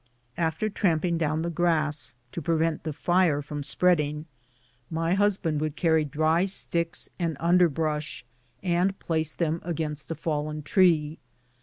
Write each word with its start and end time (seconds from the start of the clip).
After 0.39 0.67
tramping 0.67 1.19
down 1.19 1.43
the 1.43 1.51
grass, 1.51 2.15
to 2.31 2.41
prevent 2.41 2.81
the 2.81 2.91
fire 2.91 3.39
from 3.43 3.61
spreading, 3.61 4.25
my 4.89 5.13
husband 5.13 5.61
would 5.61 5.75
carry 5.75 6.03
dry 6.03 6.45
sticks 6.45 7.07
and 7.19 7.37
underbrush, 7.39 8.25
and 8.63 8.97
place 8.97 9.31
them 9.31 9.61
against 9.63 10.09
a 10.09 10.15
fallen 10.15 10.63
tree. 10.63 11.19